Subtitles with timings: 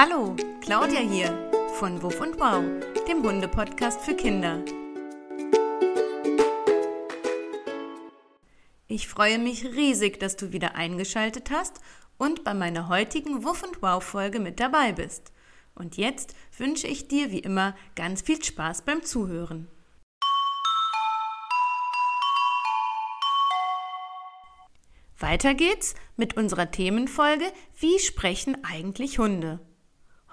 [0.00, 2.62] Hallo, Claudia hier von Wuff und Wow,
[3.08, 4.64] dem Hunde-Podcast für Kinder.
[8.86, 11.80] Ich freue mich riesig, dass du wieder eingeschaltet hast
[12.16, 15.32] und bei meiner heutigen Wuff und Wow Folge mit dabei bist.
[15.74, 19.66] Und jetzt wünsche ich dir wie immer ganz viel Spaß beim Zuhören.
[25.18, 27.46] Weiter geht's mit unserer Themenfolge
[27.80, 29.58] Wie sprechen eigentlich Hunde?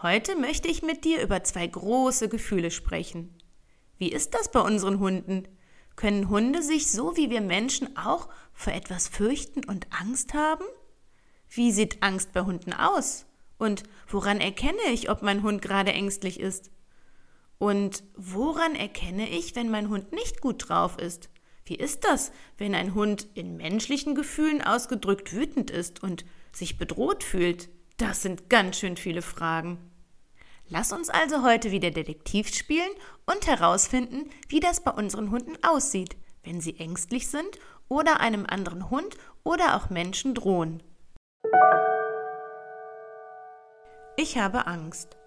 [0.02, 3.34] Heute möchte ich mit dir über zwei große Gefühle sprechen.
[3.98, 5.48] Wie ist das bei unseren Hunden?
[5.95, 10.66] Können Hunde sich so wie wir Menschen auch vor etwas fürchten und Angst haben?
[11.50, 13.26] Wie sieht Angst bei Hunden aus?
[13.58, 16.72] Und woran erkenne ich, ob mein Hund gerade ängstlich ist?
[17.58, 21.30] Und woran erkenne ich, wenn mein Hund nicht gut drauf ist?
[21.64, 27.23] Wie ist das, wenn ein Hund in menschlichen Gefühlen ausgedrückt wütend ist und sich bedroht
[27.23, 27.69] fühlt?
[27.95, 29.80] Das sind ganz schön viele Fragen.
[30.67, 32.89] Lass uns also heute wieder Detektiv spielen
[33.27, 38.89] und herausfinden, wie das bei unseren Hunden aussieht, wenn sie ängstlich sind oder einem anderen
[38.89, 40.81] Hund oder auch Menschen drohen.
[44.17, 45.17] Ich habe Angst.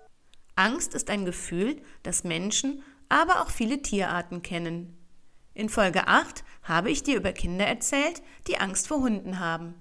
[0.57, 4.97] Angst ist ein Gefühl, das Menschen, aber auch viele Tierarten kennen.
[5.55, 9.75] In Folge 8 habe ich dir über Kinder erzählt, die Angst vor Hunden haben.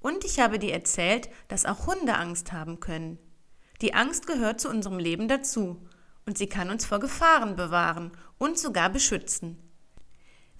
[0.00, 3.18] Und ich habe dir erzählt, dass auch Hunde Angst haben können.
[3.80, 5.76] Die Angst gehört zu unserem Leben dazu
[6.26, 9.56] und sie kann uns vor Gefahren bewahren und sogar beschützen.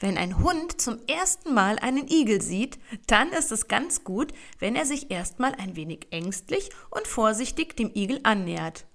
[0.01, 4.77] Wenn ein Hund zum ersten Mal einen Igel sieht, dann ist es ganz gut, wenn
[4.77, 8.87] er sich erstmal ein wenig ängstlich und vorsichtig dem Igel annähert.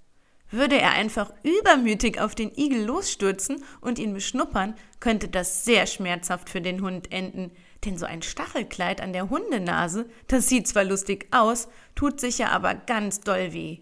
[0.49, 6.49] Würde er einfach übermütig auf den Igel losstürzen und ihn beschnuppern, könnte das sehr schmerzhaft
[6.49, 7.51] für den Hund enden,
[7.83, 12.75] denn so ein Stachelkleid an der Hundenase, das sieht zwar lustig aus, tut sicher aber
[12.75, 13.79] ganz doll weh.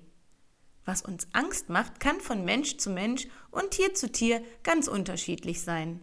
[0.86, 5.62] Was uns Angst macht, kann von Mensch zu Mensch und Tier zu Tier ganz unterschiedlich
[5.62, 6.02] sein.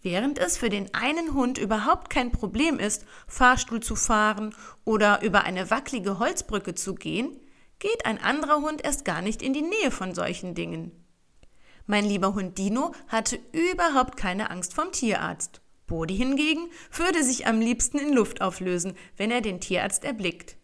[0.00, 4.54] Während es für den einen Hund überhaupt kein Problem ist, Fahrstuhl zu fahren
[4.84, 7.36] oder über eine wackelige Holzbrücke zu gehen,
[7.78, 10.92] geht ein anderer Hund erst gar nicht in die Nähe von solchen Dingen.
[11.86, 15.62] Mein lieber Hund Dino hatte überhaupt keine Angst vom Tierarzt.
[15.86, 20.57] Bodi hingegen würde sich am liebsten in Luft auflösen, wenn er den Tierarzt erblickt.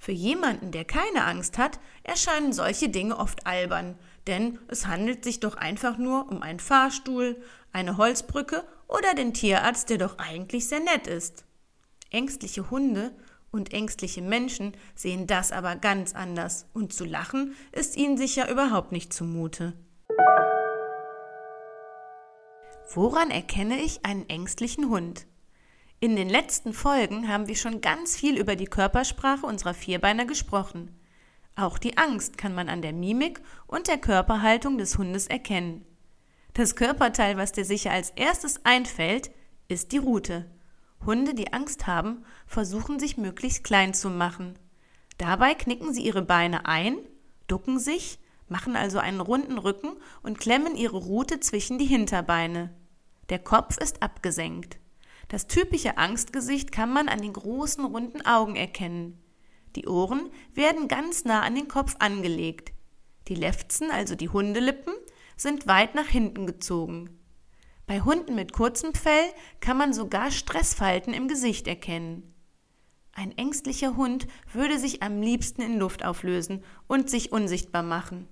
[0.00, 5.40] Für jemanden, der keine Angst hat, erscheinen solche Dinge oft albern, denn es handelt sich
[5.40, 7.36] doch einfach nur um einen Fahrstuhl,
[7.70, 11.44] eine Holzbrücke oder den Tierarzt, der doch eigentlich sehr nett ist.
[12.08, 13.14] Ängstliche Hunde
[13.50, 18.92] und ängstliche Menschen sehen das aber ganz anders, und zu lachen ist ihnen sicher überhaupt
[18.92, 19.74] nicht zumute.
[22.94, 25.26] Woran erkenne ich einen ängstlichen Hund?
[26.02, 30.98] In den letzten Folgen haben wir schon ganz viel über die Körpersprache unserer Vierbeiner gesprochen.
[31.56, 35.84] Auch die Angst kann man an der Mimik und der Körperhaltung des Hundes erkennen.
[36.54, 39.30] Das Körperteil, was dir sicher als erstes einfällt,
[39.68, 40.50] ist die Rute.
[41.04, 44.58] Hunde, die Angst haben, versuchen sich möglichst klein zu machen.
[45.18, 46.96] Dabei knicken sie ihre Beine ein,
[47.46, 48.18] ducken sich,
[48.48, 49.90] machen also einen runden Rücken
[50.22, 52.74] und klemmen ihre Rute zwischen die Hinterbeine.
[53.28, 54.79] Der Kopf ist abgesenkt.
[55.30, 59.16] Das typische Angstgesicht kann man an den großen runden Augen erkennen.
[59.76, 62.72] Die Ohren werden ganz nah an den Kopf angelegt.
[63.28, 64.92] Die Lefzen, also die Hundelippen,
[65.36, 67.10] sind weit nach hinten gezogen.
[67.86, 69.24] Bei Hunden mit kurzem Fell
[69.60, 72.34] kann man sogar Stressfalten im Gesicht erkennen.
[73.12, 78.26] Ein ängstlicher Hund würde sich am liebsten in Luft auflösen und sich unsichtbar machen.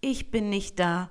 [0.00, 1.08] Ich bin nicht da.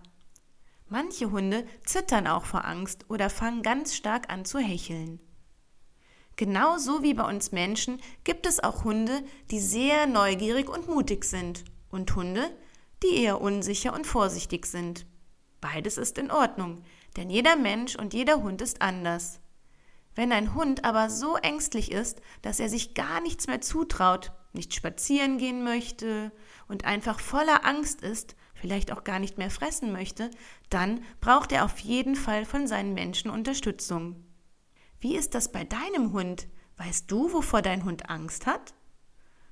[0.94, 5.22] Manche Hunde zittern auch vor Angst oder fangen ganz stark an zu hecheln.
[6.36, 11.64] Genauso wie bei uns Menschen gibt es auch Hunde, die sehr neugierig und mutig sind
[11.92, 12.52] und Hunde,
[13.04, 15.06] die eher unsicher und vorsichtig sind.
[15.62, 16.84] Beides ist in Ordnung,
[17.16, 19.40] denn jeder Mensch und jeder Hund ist anders.
[20.14, 24.74] Wenn ein Hund aber so ängstlich ist, dass er sich gar nichts mehr zutraut, nicht
[24.74, 26.34] spazieren gehen möchte
[26.68, 30.30] und einfach voller Angst ist, vielleicht auch gar nicht mehr fressen möchte,
[30.70, 34.24] dann braucht er auf jeden Fall von seinen Menschen Unterstützung.
[35.00, 36.48] Wie ist das bei deinem Hund?
[36.78, 38.76] Weißt du, wovor dein Hund Angst hat?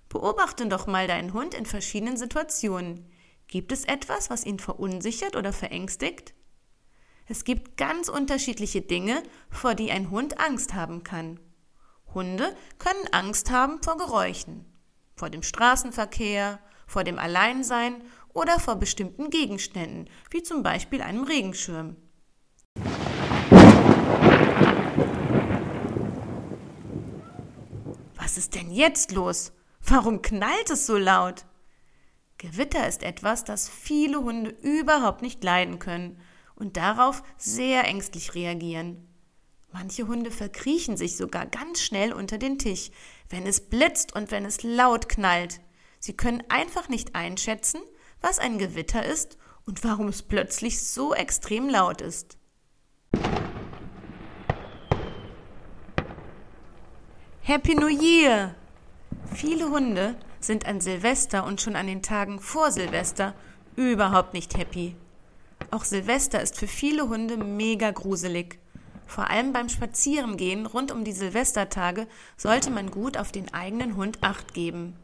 [0.09, 3.11] Beobachte doch mal deinen Hund in verschiedenen Situationen.
[3.47, 6.35] Gibt es etwas, was ihn verunsichert oder verängstigt?
[7.27, 11.39] Es gibt ganz unterschiedliche Dinge, vor die ein Hund Angst haben kann.
[12.13, 14.65] Hunde können Angst haben vor Geräuschen,
[15.15, 18.01] vor dem Straßenverkehr, vor dem Alleinsein
[18.39, 21.97] oder vor bestimmten Gegenständen, wie zum Beispiel einem Regenschirm.
[28.15, 29.51] Was ist denn jetzt los?
[29.81, 31.45] Warum knallt es so laut?
[32.37, 36.21] Gewitter ist etwas, das viele Hunde überhaupt nicht leiden können
[36.55, 39.05] und darauf sehr ängstlich reagieren.
[39.73, 42.91] Manche Hunde verkriechen sich sogar ganz schnell unter den Tisch,
[43.29, 45.59] wenn es blitzt und wenn es laut knallt.
[45.99, 47.81] Sie können einfach nicht einschätzen,
[48.21, 52.37] was ein Gewitter ist und warum es plötzlich so extrem laut ist.
[57.41, 58.55] Happy New Year!
[59.33, 63.33] Viele Hunde sind an Silvester und schon an den Tagen vor Silvester
[63.75, 64.95] überhaupt nicht happy.
[65.71, 68.59] Auch Silvester ist für viele Hunde mega gruselig.
[69.07, 72.07] Vor allem beim Spazierengehen rund um die Silvestertage
[72.37, 74.95] sollte man gut auf den eigenen Hund acht geben.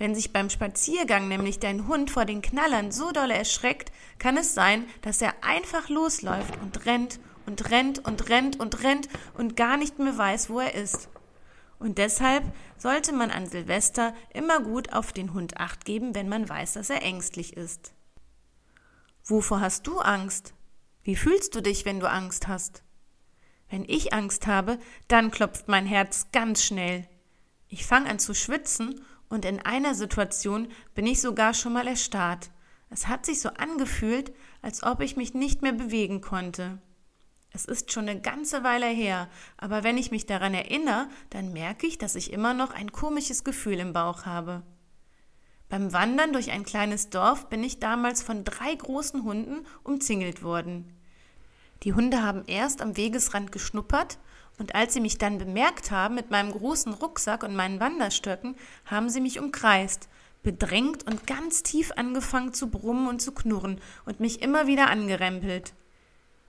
[0.00, 4.54] Wenn sich beim Spaziergang nämlich dein Hund vor den Knallern so doll erschreckt, kann es
[4.54, 9.76] sein, dass er einfach losläuft und rennt und rennt und rennt und rennt und gar
[9.76, 11.10] nicht mehr weiß, wo er ist.
[11.78, 12.44] Und deshalb
[12.78, 16.88] sollte man an Silvester immer gut auf den Hund acht geben, wenn man weiß, dass
[16.88, 17.92] er ängstlich ist.
[19.26, 20.54] Wovor hast du Angst?
[21.02, 22.84] Wie fühlst du dich, wenn du Angst hast?
[23.68, 27.06] Wenn ich Angst habe, dann klopft mein Herz ganz schnell.
[27.68, 32.50] Ich fange an zu schwitzen und in einer Situation bin ich sogar schon mal erstarrt.
[32.90, 36.78] Es hat sich so angefühlt, als ob ich mich nicht mehr bewegen konnte.
[37.52, 41.86] Es ist schon eine ganze Weile her, aber wenn ich mich daran erinnere, dann merke
[41.86, 44.62] ich, dass ich immer noch ein komisches Gefühl im Bauch habe.
[45.68, 50.96] Beim Wandern durch ein kleines Dorf bin ich damals von drei großen Hunden umzingelt worden.
[51.84, 54.18] Die Hunde haben erst am Wegesrand geschnuppert
[54.60, 58.54] und als sie mich dann bemerkt haben mit meinem großen Rucksack und meinen Wanderstöcken,
[58.84, 60.08] haben sie mich umkreist,
[60.42, 65.72] bedrängt und ganz tief angefangen zu brummen und zu knurren und mich immer wieder angerempelt.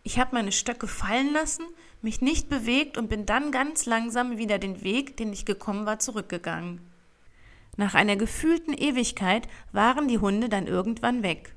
[0.03, 1.63] Ich habe meine Stöcke fallen lassen,
[2.01, 5.99] mich nicht bewegt und bin dann ganz langsam wieder den Weg, den ich gekommen war,
[5.99, 6.81] zurückgegangen.
[7.77, 11.55] Nach einer gefühlten Ewigkeit waren die Hunde dann irgendwann weg.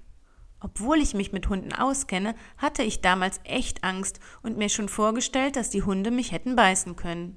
[0.64, 5.56] Obwohl ich mich mit Hunden auskenne, hatte ich damals echt Angst und mir schon vorgestellt,
[5.56, 7.36] dass die Hunde mich hätten beißen können.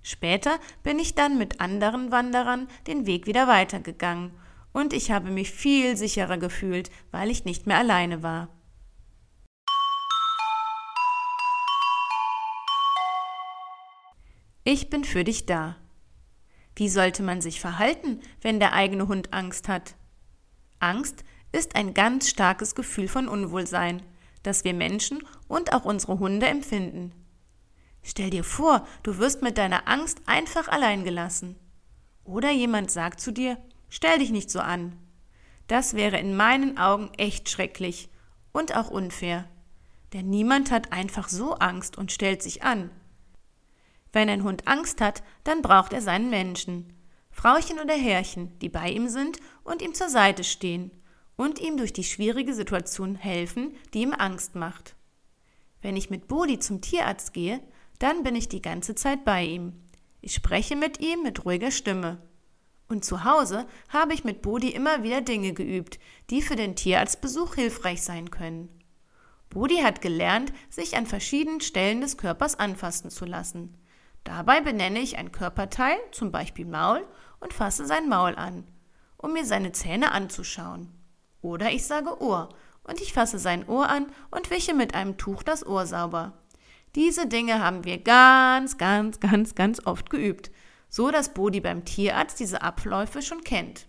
[0.00, 4.30] Später bin ich dann mit anderen Wanderern den Weg wieder weitergegangen
[4.72, 8.48] und ich habe mich viel sicherer gefühlt, weil ich nicht mehr alleine war.
[14.62, 15.74] Ich bin für dich da.
[16.76, 19.96] Wie sollte man sich verhalten, wenn der eigene Hund Angst hat?
[20.78, 24.02] Angst ist ein ganz starkes Gefühl von Unwohlsein,
[24.42, 27.12] das wir Menschen und auch unsere Hunde empfinden.
[28.02, 31.56] Stell dir vor, du wirst mit deiner Angst einfach allein gelassen.
[32.24, 33.58] Oder jemand sagt zu dir,
[33.90, 34.96] stell dich nicht so an.
[35.68, 38.08] Das wäre in meinen Augen echt schrecklich
[38.52, 39.48] und auch unfair.
[40.12, 42.90] Denn niemand hat einfach so Angst und stellt sich an.
[44.12, 46.92] Wenn ein Hund Angst hat, dann braucht er seinen Menschen.
[47.30, 50.90] Frauchen oder Herrchen, die bei ihm sind und ihm zur Seite stehen
[51.36, 54.94] und ihm durch die schwierige Situation helfen, die ihm Angst macht.
[55.80, 57.60] Wenn ich mit Bodi zum Tierarzt gehe,
[57.98, 59.74] dann bin ich die ganze Zeit bei ihm.
[60.20, 62.22] Ich spreche mit ihm mit ruhiger Stimme.
[62.88, 65.98] Und zu Hause habe ich mit Bodi immer wieder Dinge geübt,
[66.30, 68.68] die für den Tierarztbesuch hilfreich sein können.
[69.50, 73.76] Bodi hat gelernt, sich an verschiedenen Stellen des Körpers anfassen zu lassen.
[74.24, 77.06] Dabei benenne ich ein Körperteil, zum Beispiel Maul,
[77.40, 78.64] und fasse sein Maul an,
[79.16, 80.92] um mir seine Zähne anzuschauen.
[81.42, 82.48] Oder ich sage Ohr
[82.84, 86.38] und ich fasse sein Ohr an und wische mit einem Tuch das Ohr sauber.
[86.94, 90.50] Diese Dinge haben wir ganz, ganz, ganz, ganz oft geübt,
[90.88, 93.86] so dass Bodi beim Tierarzt diese Abläufe schon kennt.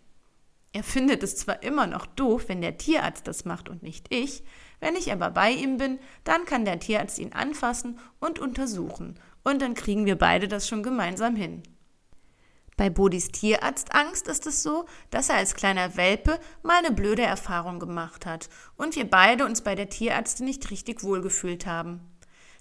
[0.72, 4.44] Er findet es zwar immer noch doof, wenn der Tierarzt das macht und nicht ich,
[4.80, 9.62] wenn ich aber bei ihm bin, dann kann der Tierarzt ihn anfassen und untersuchen und
[9.62, 11.62] dann kriegen wir beide das schon gemeinsam hin.
[12.76, 17.80] Bei Bodis Tierarztangst ist es so, dass er als kleiner Welpe mal eine blöde Erfahrung
[17.80, 22.02] gemacht hat und wir beide uns bei der Tierärztin nicht richtig wohlgefühlt haben.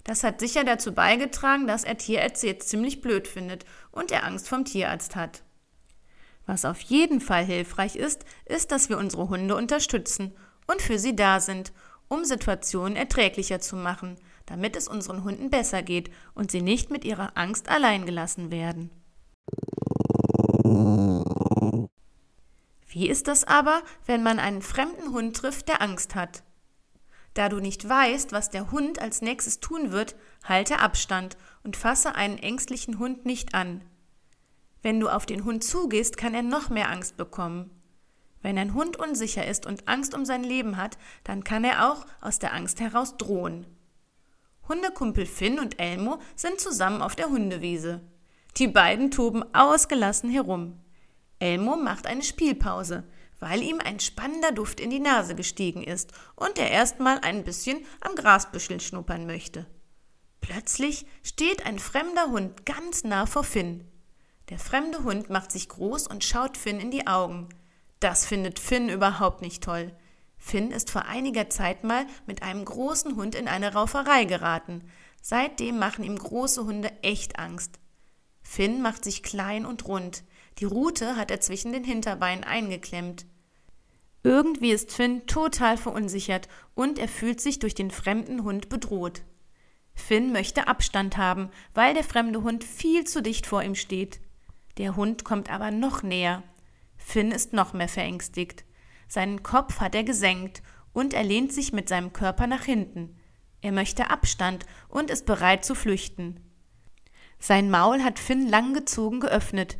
[0.03, 4.49] Das hat sicher dazu beigetragen, dass er Tierärzte jetzt ziemlich blöd findet und er Angst
[4.49, 5.43] vom Tierarzt hat.
[6.45, 10.35] Was auf jeden Fall hilfreich ist, ist, dass wir unsere Hunde unterstützen
[10.67, 11.71] und für sie da sind,
[12.09, 17.05] um Situationen erträglicher zu machen, damit es unseren Hunden besser geht und sie nicht mit
[17.05, 18.91] ihrer Angst allein gelassen werden.
[22.87, 26.43] Wie ist das aber, wenn man einen fremden Hund trifft, der Angst hat?
[27.33, 32.15] Da du nicht weißt, was der Hund als nächstes tun wird, halte Abstand und fasse
[32.15, 33.81] einen ängstlichen Hund nicht an.
[34.83, 37.71] Wenn du auf den Hund zugehst, kann er noch mehr Angst bekommen.
[38.41, 42.05] Wenn ein Hund unsicher ist und Angst um sein Leben hat, dann kann er auch
[42.21, 43.65] aus der Angst heraus drohen.
[44.67, 48.01] Hundekumpel Finn und Elmo sind zusammen auf der Hundewiese.
[48.57, 50.79] Die beiden toben ausgelassen herum.
[51.39, 53.03] Elmo macht eine Spielpause,
[53.39, 57.83] weil ihm ein spannender Duft in die Nase gestiegen ist und er erstmal ein bisschen
[58.01, 59.65] am Grasbüschel schnuppern möchte.
[60.39, 63.87] Plötzlich steht ein fremder Hund ganz nah vor Finn.
[64.49, 67.49] Der fremde Hund macht sich groß und schaut Finn in die Augen.
[67.99, 69.95] Das findet Finn überhaupt nicht toll.
[70.37, 74.83] Finn ist vor einiger Zeit mal mit einem großen Hund in eine Rauferei geraten.
[75.21, 77.79] Seitdem machen ihm große Hunde echt Angst.
[78.53, 80.23] Finn macht sich klein und rund.
[80.59, 83.25] Die Rute hat er zwischen den Hinterbeinen eingeklemmt.
[84.21, 89.23] Irgendwie ist Finn total verunsichert und er fühlt sich durch den fremden Hund bedroht.
[89.95, 94.19] Finn möchte Abstand haben, weil der fremde Hund viel zu dicht vor ihm steht.
[94.77, 96.43] Der Hund kommt aber noch näher.
[96.95, 98.65] Finn ist noch mehr verängstigt.
[99.07, 100.61] Seinen Kopf hat er gesenkt
[100.93, 103.17] und er lehnt sich mit seinem Körper nach hinten.
[103.61, 106.52] Er möchte Abstand und ist bereit zu flüchten.
[107.45, 109.77] Sein Maul hat Finn langgezogen geöffnet.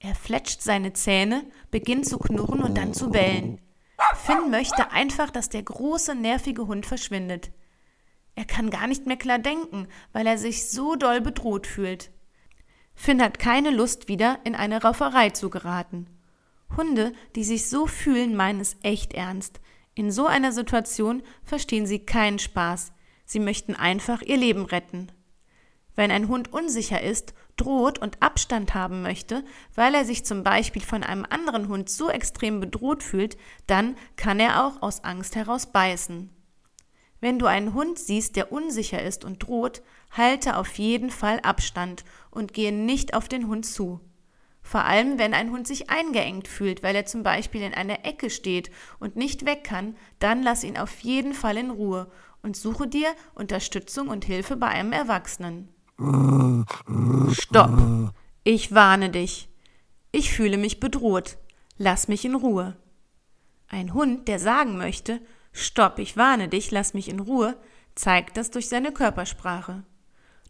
[0.00, 3.58] Er fletscht seine Zähne, beginnt zu knurren und dann zu bellen.
[4.16, 7.52] Finn möchte einfach, dass der große, nervige Hund verschwindet.
[8.34, 12.10] Er kann gar nicht mehr klar denken, weil er sich so doll bedroht fühlt.
[12.94, 16.10] Finn hat keine Lust, wieder in eine Rauferei zu geraten.
[16.76, 19.62] Hunde, die sich so fühlen, meinen es echt ernst.
[19.94, 22.92] In so einer Situation verstehen sie keinen Spaß.
[23.24, 25.10] Sie möchten einfach ihr Leben retten.
[25.96, 29.42] Wenn ein Hund unsicher ist, droht und Abstand haben möchte,
[29.74, 33.36] weil er sich zum Beispiel von einem anderen Hund so extrem bedroht fühlt,
[33.66, 36.30] dann kann er auch aus Angst heraus beißen.
[37.20, 42.04] Wenn du einen Hund siehst, der unsicher ist und droht, halte auf jeden Fall Abstand
[42.30, 44.00] und gehe nicht auf den Hund zu.
[44.62, 48.30] Vor allem, wenn ein Hund sich eingeengt fühlt, weil er zum Beispiel in einer Ecke
[48.30, 52.10] steht und nicht weg kann, dann lass ihn auf jeden Fall in Ruhe
[52.42, 55.75] und suche dir Unterstützung und Hilfe bei einem Erwachsenen.
[57.32, 58.12] Stopp!
[58.44, 59.48] Ich warne dich.
[60.12, 61.38] Ich fühle mich bedroht.
[61.78, 62.76] Lass mich in Ruhe.
[63.68, 65.20] Ein Hund, der sagen möchte,
[65.52, 67.56] Stopp, ich warne dich, lass mich in Ruhe,
[67.94, 69.84] zeigt das durch seine Körpersprache.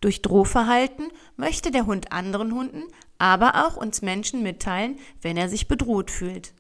[0.01, 2.83] Durch Drohverhalten möchte der Hund anderen Hunden,
[3.19, 6.55] aber auch uns Menschen mitteilen, wenn er sich bedroht fühlt.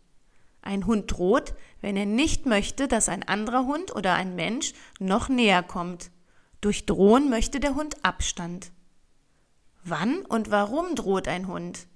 [0.62, 5.28] Ein Hund droht, wenn er nicht möchte, dass ein anderer Hund oder ein Mensch noch
[5.28, 6.10] näher kommt.
[6.60, 8.72] Durch Drohen möchte der Hund Abstand.
[9.88, 11.86] Wann und warum droht ein Hund?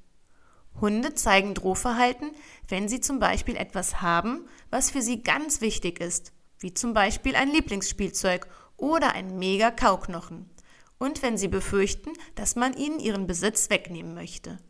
[0.80, 2.30] Hunde zeigen Drohverhalten,
[2.68, 7.34] wenn sie zum Beispiel etwas haben, was für sie ganz wichtig ist, wie zum Beispiel
[7.34, 10.48] ein Lieblingsspielzeug oder ein mega Kauknochen
[11.00, 14.60] und wenn sie befürchten, dass man ihnen ihren Besitz wegnehmen möchte.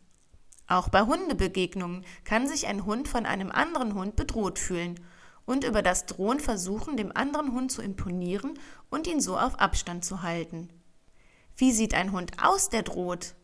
[0.65, 4.99] Auch bei Hundebegegnungen kann sich ein Hund von einem anderen Hund bedroht fühlen
[5.45, 8.57] und über das Drohen versuchen, dem anderen Hund zu imponieren
[8.89, 10.69] und ihn so auf Abstand zu halten.
[11.61, 13.35] Wie sieht ein Hund aus, der droht?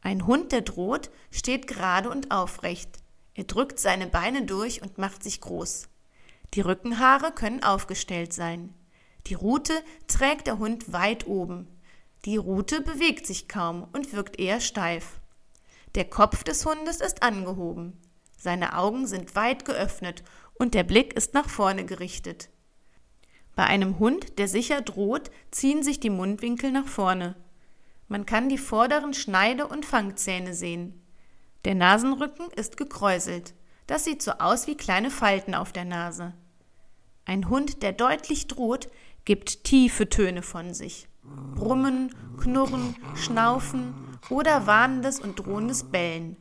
[0.00, 2.88] Ein Hund, der droht, steht gerade und aufrecht.
[3.34, 5.90] Er drückt seine Beine durch und macht sich groß.
[6.54, 8.72] Die Rückenhaare können aufgestellt sein.
[9.26, 9.74] Die Rute
[10.06, 11.68] trägt der Hund weit oben.
[12.24, 15.20] Die Rute bewegt sich kaum und wirkt eher steif.
[15.96, 18.00] Der Kopf des Hundes ist angehoben.
[18.38, 20.24] Seine Augen sind weit geöffnet
[20.54, 22.48] und der Blick ist nach vorne gerichtet.
[23.60, 27.36] Bei einem Hund, der sicher droht, ziehen sich die Mundwinkel nach vorne.
[28.08, 30.98] Man kann die vorderen Schneide- und Fangzähne sehen.
[31.66, 33.52] Der Nasenrücken ist gekräuselt.
[33.86, 36.32] Das sieht so aus wie kleine Falten auf der Nase.
[37.26, 38.88] Ein Hund, der deutlich droht,
[39.26, 41.06] gibt tiefe Töne von sich.
[41.54, 43.92] Brummen, Knurren, Schnaufen
[44.30, 46.38] oder warnendes und drohendes Bellen.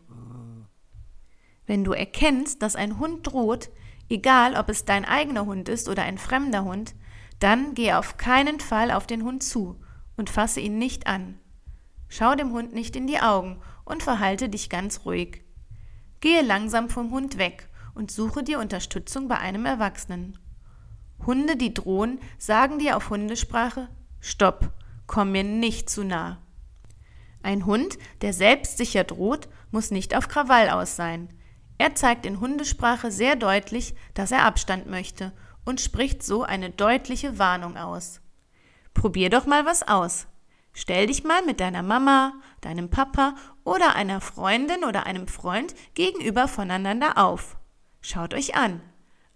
[1.67, 3.71] Wenn du erkennst, dass ein Hund droht,
[4.07, 6.95] egal ob es dein eigener Hund ist oder ein fremder Hund,
[7.39, 9.79] dann geh auf keinen Fall auf den Hund zu
[10.17, 11.39] und fasse ihn nicht an.
[12.10, 15.43] Schau dem Hund nicht in die Augen und verhalte dich ganz ruhig.
[16.19, 20.38] Gehe langsam vom Hund weg und suche dir Unterstützung bei einem Erwachsenen.
[21.25, 24.72] Hunde, die drohen, sagen dir auf Hundesprache Stopp,
[25.08, 26.41] komm mir nicht zu nah.
[27.41, 31.29] Ein Hund, der selbstsicher droht, muss nicht auf Krawall aus sein.
[31.77, 35.31] Er zeigt in Hundesprache sehr deutlich, dass er Abstand möchte
[35.69, 38.21] und spricht so eine deutliche Warnung aus.
[38.95, 40.25] Probier doch mal was aus.
[40.73, 46.47] Stell dich mal mit deiner Mama, deinem Papa oder einer Freundin oder einem Freund gegenüber
[46.47, 47.55] voneinander auf.
[48.01, 48.81] Schaut euch an.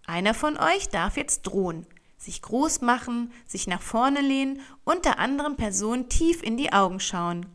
[0.07, 1.85] Einer von euch darf jetzt drohen
[2.17, 7.01] sich groß machen, sich nach vorne lehnen und der anderen Person tief in die Augen
[7.01, 7.45] schauen.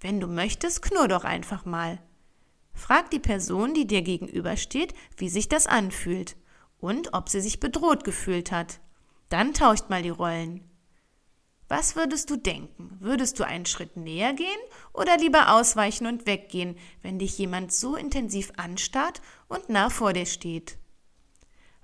[0.00, 1.98] Wenn du möchtest, knurr doch einfach mal.
[2.72, 6.36] Frag die Person, die dir gegenübersteht, wie sich das anfühlt
[6.80, 8.80] und ob sie sich bedroht gefühlt hat.
[9.28, 10.68] Dann tauscht mal die Rollen.
[11.68, 12.96] Was würdest du denken?
[12.98, 14.46] Würdest du einen Schritt näher gehen
[14.94, 20.24] oder lieber ausweichen und weggehen, wenn dich jemand so intensiv anstarrt und nah vor dir
[20.24, 20.78] steht?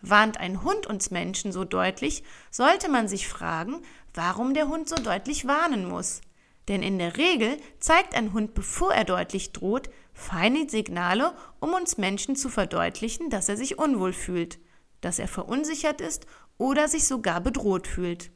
[0.00, 3.82] Warnt ein Hund uns Menschen so deutlich, sollte man sich fragen,
[4.14, 6.22] warum der Hund so deutlich warnen muss.
[6.68, 11.98] Denn in der Regel zeigt ein Hund, bevor er deutlich droht, feine Signale, um uns
[11.98, 14.58] Menschen zu verdeutlichen, dass er sich unwohl fühlt,
[15.04, 16.26] dass er verunsichert ist
[16.58, 18.30] oder sich sogar bedroht fühlt.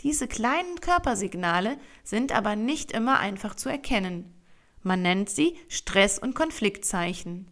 [0.00, 4.34] Diese kleinen Körpersignale sind aber nicht immer einfach zu erkennen.
[4.82, 7.50] Man nennt sie Stress- und Konfliktzeichen.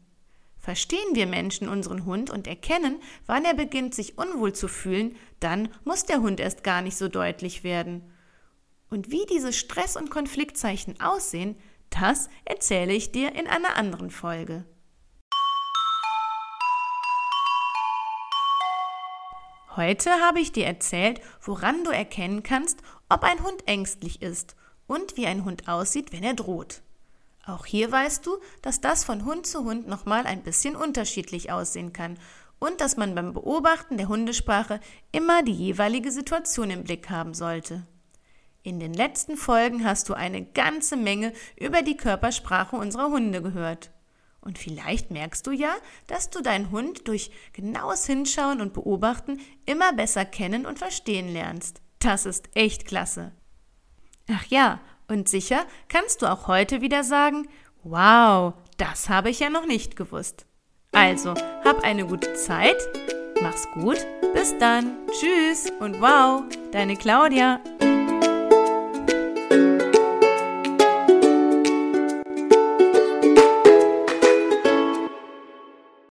[0.59, 5.71] Verstehen wir Menschen unseren Hund und erkennen, wann er beginnt, sich unwohl zu fühlen, dann
[5.85, 8.13] muss der Hund erst gar nicht so deutlich werden.
[8.91, 11.57] Und wie diese Stress- und Konfliktzeichen aussehen,
[11.91, 14.65] das erzähle ich dir in einer anderen Folge.
[19.75, 24.55] Heute habe ich dir erzählt, woran du erkennen kannst, ob ein Hund ängstlich ist
[24.87, 26.83] und wie ein Hund aussieht, wenn er droht.
[27.47, 31.95] Auch hier weißt du, dass das von Hund zu Hund nochmal ein bisschen unterschiedlich aussehen
[31.95, 32.19] kann
[32.59, 34.79] und dass man beim Beobachten der Hundesprache
[35.11, 37.87] immer die jeweilige Situation im Blick haben sollte.
[38.63, 43.91] In den letzten Folgen hast du eine ganze Menge über die Körpersprache unserer Hunde gehört.
[44.45, 45.73] Und vielleicht merkst du ja,
[46.09, 51.81] dass du deinen Hund durch genaues Hinschauen und Beobachten immer besser kennen und verstehen lernst.
[52.01, 53.33] Das ist echt klasse.
[54.29, 57.49] Ach ja, und sicher kannst du auch heute wieder sagen,
[57.85, 60.47] wow, das habe ich ja noch nicht gewusst.
[60.91, 61.35] Also,
[61.65, 62.77] hab eine gute Zeit,
[63.41, 67.61] mach's gut, bis dann, tschüss und wow, deine Claudia.